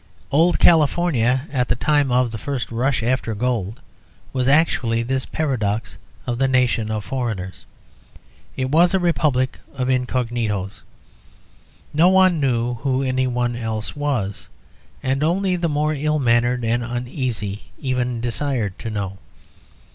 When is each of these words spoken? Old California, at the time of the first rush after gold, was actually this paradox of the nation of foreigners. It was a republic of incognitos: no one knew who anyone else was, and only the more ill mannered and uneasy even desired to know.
Old 0.31 0.57
California, 0.57 1.45
at 1.53 1.67
the 1.67 1.75
time 1.75 2.11
of 2.11 2.31
the 2.31 2.39
first 2.39 2.71
rush 2.71 3.03
after 3.03 3.35
gold, 3.35 3.79
was 4.33 4.47
actually 4.47 5.03
this 5.03 5.27
paradox 5.27 5.99
of 6.25 6.39
the 6.39 6.47
nation 6.47 6.89
of 6.89 7.05
foreigners. 7.05 7.67
It 8.57 8.71
was 8.71 8.95
a 8.95 8.99
republic 8.99 9.59
of 9.75 9.89
incognitos: 9.91 10.81
no 11.93 12.09
one 12.09 12.39
knew 12.39 12.73
who 12.81 13.03
anyone 13.03 13.55
else 13.55 13.95
was, 13.95 14.49
and 15.03 15.23
only 15.23 15.55
the 15.55 15.69
more 15.69 15.93
ill 15.93 16.17
mannered 16.17 16.63
and 16.65 16.83
uneasy 16.83 17.65
even 17.79 18.21
desired 18.21 18.79
to 18.79 18.89
know. 18.89 19.19